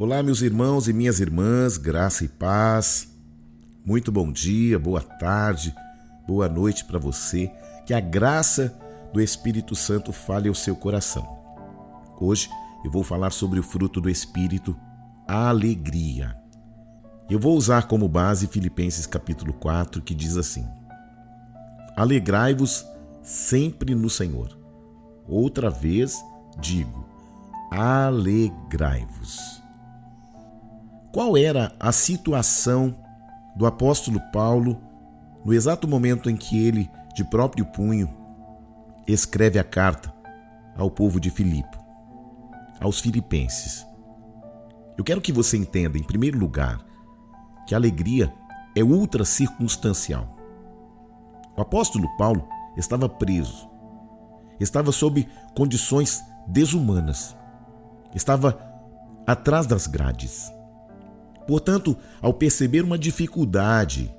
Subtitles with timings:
[0.00, 3.08] Olá, meus irmãos e minhas irmãs, graça e paz.
[3.84, 5.74] Muito bom dia, boa tarde,
[6.24, 7.50] boa noite para você.
[7.84, 8.78] Que a graça
[9.12, 11.26] do Espírito Santo fale ao seu coração.
[12.20, 12.48] Hoje
[12.84, 14.76] eu vou falar sobre o fruto do Espírito,
[15.26, 16.40] a alegria.
[17.28, 20.64] Eu vou usar como base Filipenses capítulo 4, que diz assim:
[21.96, 22.86] Alegrai-vos
[23.20, 24.56] sempre no Senhor.
[25.26, 26.14] Outra vez
[26.60, 27.04] digo:
[27.72, 29.66] alegrai-vos.
[31.10, 32.94] Qual era a situação
[33.56, 34.78] do apóstolo Paulo
[35.42, 38.14] no exato momento em que ele, de próprio punho,
[39.06, 40.12] escreve a carta
[40.76, 41.78] ao povo de Filipe,
[42.78, 43.86] aos filipenses?
[44.98, 46.78] Eu quero que você entenda, em primeiro lugar,
[47.66, 48.32] que a alegria
[48.76, 50.36] é ultra circunstancial.
[51.56, 52.46] O apóstolo Paulo
[52.76, 53.68] estava preso,
[54.60, 57.34] estava sob condições desumanas,
[58.14, 58.58] estava
[59.26, 60.57] atrás das grades.
[61.48, 64.14] Portanto, ao perceber uma dificuldade,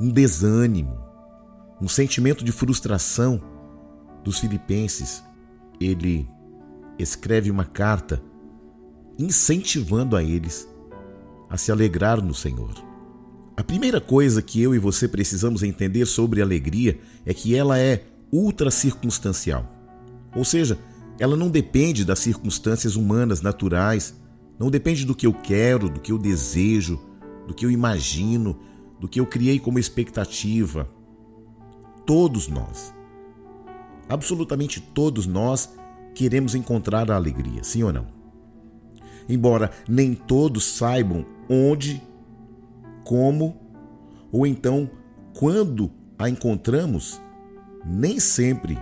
[0.00, 0.98] um desânimo,
[1.80, 3.40] um sentimento de frustração
[4.24, 5.22] dos filipenses,
[5.80, 6.28] ele
[6.98, 8.20] escreve uma carta
[9.16, 10.68] incentivando a eles
[11.48, 12.74] a se alegrar no Senhor.
[13.56, 18.06] A primeira coisa que eu e você precisamos entender sobre alegria é que ela é
[18.32, 19.72] ultra circunstancial.
[20.34, 20.76] Ou seja,
[21.16, 24.16] ela não depende das circunstâncias humanas naturais
[24.58, 27.00] não depende do que eu quero, do que eu desejo,
[27.46, 28.58] do que eu imagino,
[29.00, 30.88] do que eu criei como expectativa.
[32.06, 32.94] Todos nós,
[34.08, 35.74] absolutamente todos nós,
[36.14, 38.06] queremos encontrar a alegria, sim ou não?
[39.28, 42.02] Embora nem todos saibam onde,
[43.04, 43.56] como
[44.30, 44.90] ou então
[45.34, 47.20] quando a encontramos,
[47.84, 48.78] nem sempre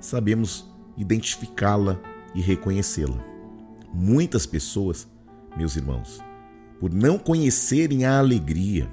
[0.00, 2.00] sabemos identificá-la
[2.34, 3.24] e reconhecê-la.
[3.94, 5.06] Muitas pessoas
[5.56, 6.20] meus irmãos,
[6.80, 8.90] por não conhecerem a alegria,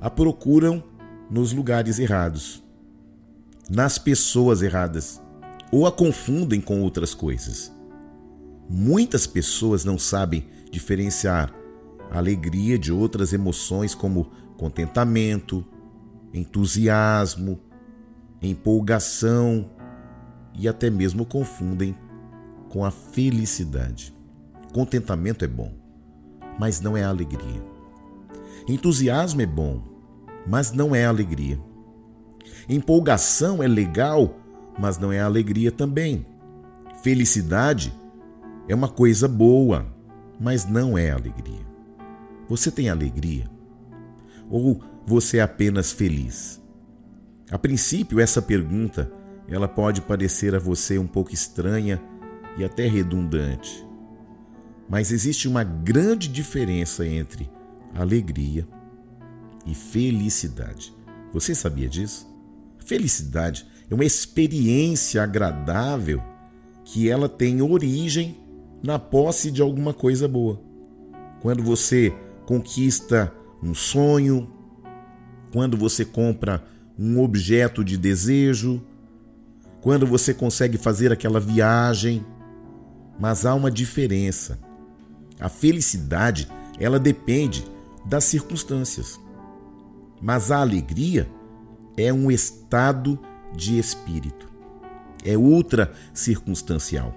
[0.00, 0.82] a procuram
[1.30, 2.62] nos lugares errados,
[3.70, 5.22] nas pessoas erradas,
[5.70, 7.72] ou a confundem com outras coisas.
[8.68, 11.52] Muitas pessoas não sabem diferenciar
[12.10, 15.64] a alegria de outras emoções como contentamento,
[16.32, 17.60] entusiasmo,
[18.40, 19.70] empolgação
[20.58, 21.96] e até mesmo confundem
[22.68, 24.14] com a felicidade.
[24.74, 25.72] Contentamento é bom,
[26.58, 27.62] mas não é alegria.
[28.66, 29.80] Entusiasmo é bom,
[30.44, 31.60] mas não é alegria.
[32.68, 34.36] Empolgação é legal,
[34.76, 36.26] mas não é alegria também.
[37.04, 37.94] Felicidade
[38.66, 39.86] é uma coisa boa,
[40.40, 41.64] mas não é alegria.
[42.48, 43.48] Você tem alegria?
[44.50, 46.60] Ou você é apenas feliz?
[47.48, 49.12] A princípio, essa pergunta
[49.48, 52.02] ela pode parecer a você um pouco estranha
[52.58, 53.93] e até redundante.
[54.88, 57.50] Mas existe uma grande diferença entre
[57.94, 58.66] alegria
[59.66, 60.94] e felicidade.
[61.32, 62.26] Você sabia disso?
[62.78, 66.22] Felicidade é uma experiência agradável
[66.84, 68.36] que ela tem origem
[68.82, 70.60] na posse de alguma coisa boa.
[71.40, 72.14] Quando você
[72.46, 74.50] conquista um sonho,
[75.52, 76.62] quando você compra
[76.98, 78.82] um objeto de desejo,
[79.80, 82.24] quando você consegue fazer aquela viagem.
[83.18, 84.58] Mas há uma diferença.
[85.44, 86.48] A felicidade,
[86.80, 87.66] ela depende
[88.02, 89.20] das circunstâncias.
[90.18, 91.28] Mas a alegria
[91.98, 93.20] é um estado
[93.54, 94.50] de espírito.
[95.22, 97.14] É ultra circunstancial.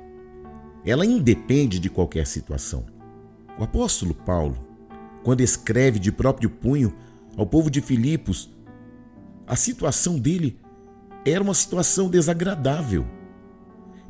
[0.85, 2.85] Ela independe de qualquer situação.
[3.57, 4.57] O apóstolo Paulo,
[5.23, 6.93] quando escreve de próprio punho
[7.37, 8.53] ao povo de Filipos,
[9.47, 10.59] a situação dele
[11.25, 13.07] era uma situação desagradável.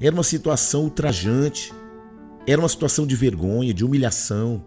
[0.02, 1.72] Era uma situação ultrajante
[2.48, 4.64] era uma situação de vergonha, de humilhação,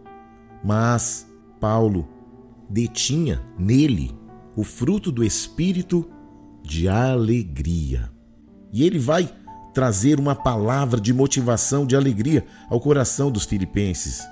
[0.62, 1.26] mas
[1.58, 2.06] Paulo
[2.68, 4.14] detinha nele
[4.54, 6.08] o fruto do espírito
[6.62, 8.10] de alegria.
[8.70, 9.28] E ele vai
[9.72, 14.28] trazer uma palavra de motivação, de alegria ao coração dos filipenses.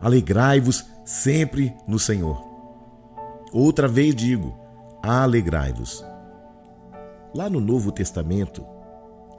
[0.00, 2.40] Alegrai-vos sempre no Senhor.
[3.52, 4.56] Outra vez digo,
[5.02, 6.04] alegrai-vos.
[7.34, 8.64] Lá no Novo Testamento,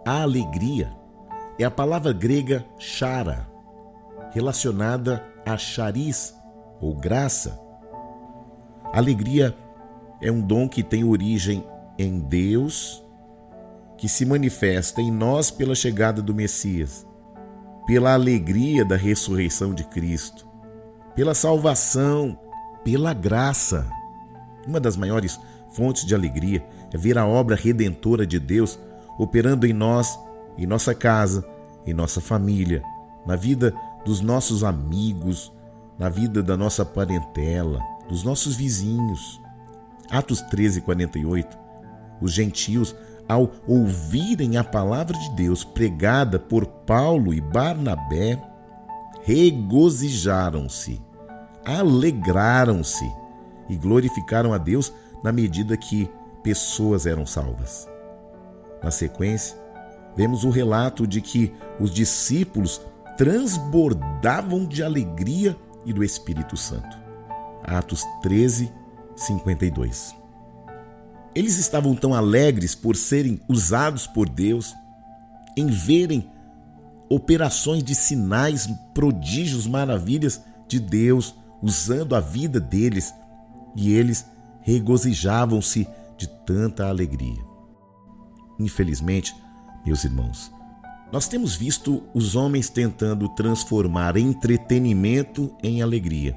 [0.05, 0.91] a alegria
[1.57, 3.47] é a palavra grega chara,
[4.33, 6.35] relacionada a chariz
[6.81, 7.59] ou graça.
[8.91, 9.55] Alegria
[10.21, 11.65] é um dom que tem origem
[11.97, 13.03] em Deus,
[13.97, 17.05] que se manifesta em nós pela chegada do Messias,
[17.85, 20.47] pela alegria da ressurreição de Cristo,
[21.15, 22.37] pela salvação,
[22.83, 23.87] pela graça.
[24.67, 25.39] Uma das maiores
[25.73, 28.79] fontes de alegria é ver a obra redentora de Deus
[29.17, 30.17] operando em nós,
[30.57, 31.47] em nossa casa,
[31.85, 32.83] em nossa família,
[33.25, 33.73] na vida
[34.05, 35.51] dos nossos amigos,
[35.97, 37.79] na vida da nossa parentela,
[38.09, 39.41] dos nossos vizinhos.
[40.09, 41.57] Atos 13, 48.
[42.21, 42.95] Os gentios,
[43.27, 48.41] ao ouvirem a palavra de Deus pregada por Paulo e Barnabé,
[49.23, 51.01] regozijaram-se,
[51.65, 53.09] alegraram-se
[53.69, 56.09] e glorificaram a Deus na medida que
[56.43, 57.87] pessoas eram salvas.
[58.83, 59.57] Na sequência,
[60.15, 62.81] vemos o relato de que os discípulos
[63.17, 66.97] transbordavam de alegria e do Espírito Santo.
[67.63, 68.71] Atos 13,
[69.15, 70.15] 52.
[71.35, 74.75] Eles estavam tão alegres por serem usados por Deus,
[75.57, 76.29] em verem
[77.09, 83.13] operações de sinais, prodígios, maravilhas de Deus usando a vida deles,
[83.75, 84.25] e eles
[84.61, 85.87] regozijavam-se
[86.17, 87.41] de tanta alegria.
[88.59, 89.35] Infelizmente,
[89.85, 90.51] meus irmãos,
[91.13, 96.35] nós temos visto os homens tentando transformar entretenimento em alegria,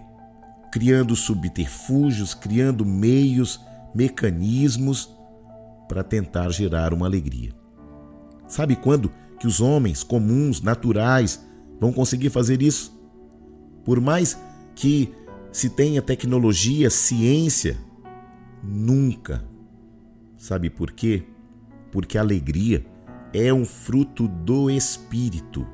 [0.71, 3.59] criando subterfúgios, criando meios,
[3.95, 5.11] mecanismos
[5.89, 7.55] para tentar gerar uma alegria.
[8.47, 11.43] Sabe quando que os homens comuns, naturais,
[11.81, 12.95] vão conseguir fazer isso?
[13.83, 14.39] Por mais
[14.75, 15.11] que
[15.51, 17.79] se tenha tecnologia, ciência,
[18.63, 19.43] nunca.
[20.37, 21.23] Sabe por quê?
[21.91, 22.85] Porque a alegria
[23.33, 25.67] é um fruto do Espírito.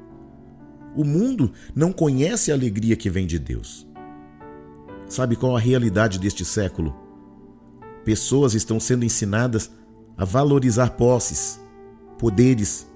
[0.97, 3.87] O mundo não conhece a alegria que vem de Deus.
[5.09, 6.95] Sabe qual a realidade deste século?
[8.05, 9.71] Pessoas estão sendo ensinadas
[10.17, 11.61] a valorizar posses,
[12.19, 12.87] poderes,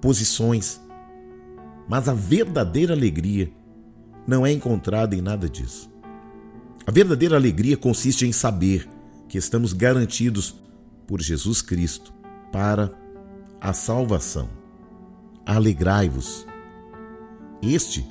[0.00, 0.80] posições.
[1.88, 3.50] Mas a verdadeira alegria
[4.26, 5.90] não é encontrada em nada disso.
[6.86, 8.88] A verdadeira alegria consiste em saber
[9.28, 10.54] que estamos garantidos
[11.06, 12.12] por Jesus Cristo
[12.50, 12.92] para
[13.62, 14.48] a salvação.
[15.46, 16.44] Alegrai-vos.
[17.62, 18.04] Este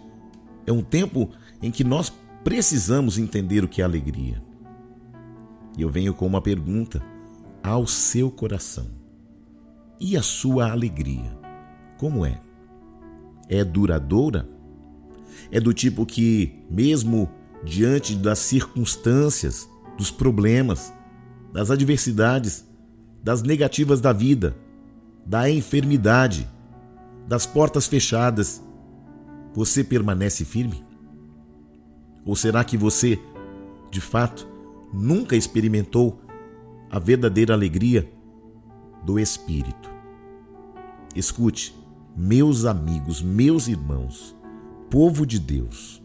[0.65, 1.29] é um tempo
[1.61, 2.11] em que nós
[2.41, 4.41] precisamos entender o que é alegria.
[5.77, 7.01] E eu venho com uma pergunta
[7.61, 8.87] ao seu coração:
[9.99, 11.37] e a sua alegria?
[11.97, 12.41] Como é?
[13.49, 14.49] É duradoura?
[15.51, 17.29] É do tipo que, mesmo
[17.63, 20.93] diante das circunstâncias, dos problemas,
[21.51, 22.65] das adversidades,
[23.21, 24.55] das negativas da vida,
[25.25, 26.49] da enfermidade,
[27.27, 28.63] das portas fechadas,
[29.53, 30.83] você permanece firme?
[32.25, 33.19] Ou será que você,
[33.89, 34.47] de fato,
[34.93, 36.21] nunca experimentou
[36.89, 38.11] a verdadeira alegria
[39.03, 39.89] do Espírito?
[41.15, 41.75] Escute,
[42.15, 44.35] meus amigos, meus irmãos,
[44.89, 46.01] povo de Deus,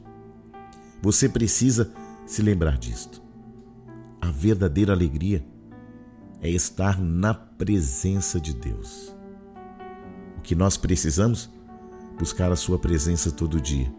[1.02, 1.92] você precisa
[2.24, 3.22] se lembrar disto.
[4.20, 5.46] A verdadeira alegria
[6.40, 9.14] é estar na presença de Deus.
[10.38, 11.50] O que nós precisamos?
[12.18, 13.92] Buscar a Sua presença todo dia,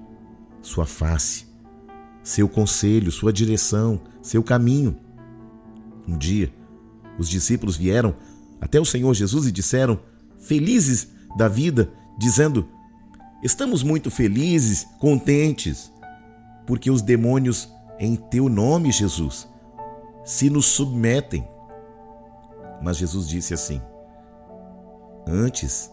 [0.61, 1.45] Sua face,
[2.23, 4.97] seu conselho, Sua direção, seu caminho.
[6.07, 6.53] Um dia,
[7.17, 8.15] os discípulos vieram
[8.61, 9.99] até o Senhor Jesus e disseram,
[10.39, 12.67] felizes da vida, dizendo:
[13.43, 15.91] Estamos muito felizes, contentes,
[16.65, 17.69] porque os demônios,
[17.99, 19.47] em teu nome, Jesus,
[20.25, 21.47] se nos submetem
[22.81, 23.81] mas Jesus disse assim:
[25.27, 25.91] Antes,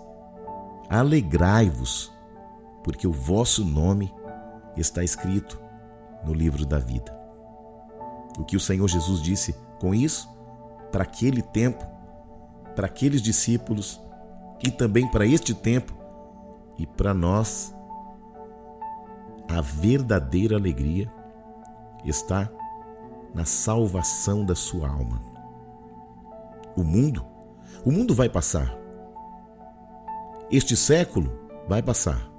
[0.89, 2.13] alegrai-vos,
[2.83, 4.13] porque o vosso nome
[4.77, 5.61] está escrito
[6.25, 7.13] no livro da vida.
[8.39, 10.29] O que o Senhor Jesus disse com isso,
[10.91, 11.85] para aquele tempo,
[12.75, 14.01] para aqueles discípulos
[14.65, 15.95] e também para este tempo
[16.79, 17.75] e para nós,
[19.49, 21.13] a verdadeira alegria
[22.05, 22.51] está
[23.35, 25.34] na salvação da sua alma
[26.77, 27.25] o mundo.
[27.85, 28.77] O mundo vai passar.
[30.51, 31.33] Este século
[31.69, 32.31] vai passar.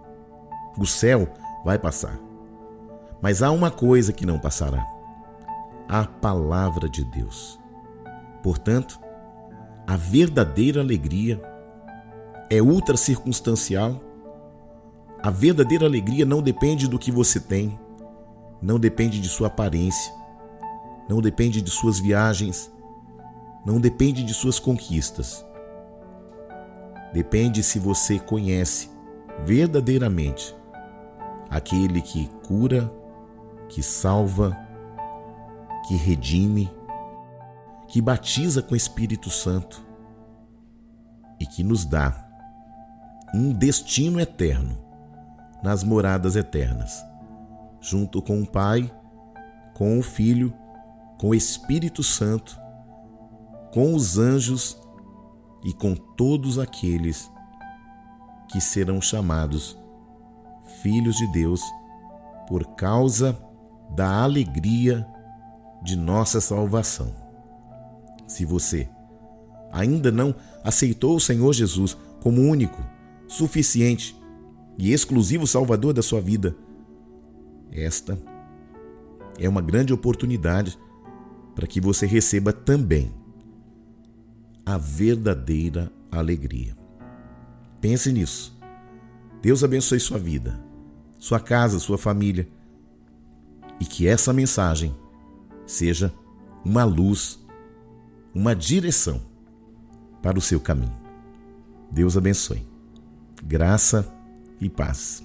[0.78, 1.28] O céu
[1.64, 2.20] vai passar.
[3.22, 4.86] Mas há uma coisa que não passará:
[5.88, 7.60] a palavra de Deus.
[8.44, 9.00] Portanto,
[9.88, 11.42] a verdadeira alegria
[12.50, 14.02] é ultra circunstancial.
[15.22, 17.80] A verdadeira alegria não depende do que você tem,
[18.62, 20.14] não depende de sua aparência,
[21.10, 22.72] não depende de suas viagens,
[23.66, 25.44] não depende de suas conquistas.
[27.12, 28.90] Depende se você conhece
[29.44, 30.56] verdadeiramente
[31.50, 32.92] aquele que cura,
[33.70, 34.56] que salva,
[35.88, 36.72] que redime,
[37.88, 39.84] que batiza com o Espírito Santo
[41.40, 42.24] e que nos dá
[43.34, 44.78] um destino eterno
[45.64, 47.04] nas moradas eternas,
[47.82, 48.92] junto com o Pai,
[49.74, 50.54] com o Filho,
[51.18, 52.65] com o Espírito Santo
[53.76, 54.82] com os anjos
[55.62, 57.30] e com todos aqueles
[58.50, 59.78] que serão chamados
[60.82, 61.62] filhos de Deus
[62.48, 63.38] por causa
[63.94, 65.06] da alegria
[65.84, 67.14] de nossa salvação.
[68.26, 68.88] Se você
[69.74, 72.82] ainda não aceitou o Senhor Jesus como único,
[73.28, 74.18] suficiente
[74.78, 76.56] e exclusivo Salvador da sua vida,
[77.74, 78.18] esta
[79.38, 80.80] é uma grande oportunidade
[81.54, 83.25] para que você receba também
[84.66, 86.76] a verdadeira alegria.
[87.80, 88.58] Pense nisso.
[89.42, 90.60] Deus abençoe sua vida,
[91.20, 92.48] sua casa, sua família
[93.80, 94.96] e que essa mensagem
[95.66, 96.14] seja
[96.64, 97.40] uma luz,
[98.34, 99.22] uma direção
[100.22, 100.96] para o seu caminho.
[101.92, 102.68] Deus abençoe.
[103.44, 104.12] Graça
[104.60, 105.24] e paz.